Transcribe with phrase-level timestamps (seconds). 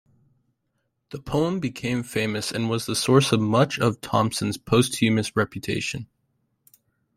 [1.11, 6.07] The poem became famous and was the source of much of Thompson's posthumous reputation.